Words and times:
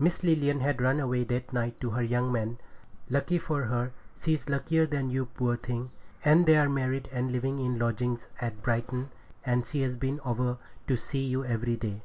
Miss 0.00 0.24
Lilian 0.24 0.58
had 0.58 0.82
run 0.82 0.98
away 0.98 1.22
that 1.22 1.52
night 1.52 1.80
to 1.80 1.90
her 1.90 2.02
young 2.02 2.32
man. 2.32 2.58
Lucky 3.08 3.38
for 3.38 3.66
her! 3.66 3.92
She's 4.20 4.48
luckier 4.48 4.84
than 4.84 5.10
you, 5.10 5.26
poor 5.26 5.56
thing! 5.56 5.92
And 6.24 6.44
they're 6.44 6.68
married 6.68 7.08
and 7.12 7.30
living 7.30 7.60
in 7.60 7.78
lodgings 7.78 8.26
at 8.40 8.64
Brighton, 8.64 9.10
and 9.44 9.64
she's 9.64 9.94
been 9.94 10.18
over 10.24 10.56
to 10.88 10.96
see 10.96 11.22
you 11.24 11.44
every 11.44 11.76
day.' 11.76 12.02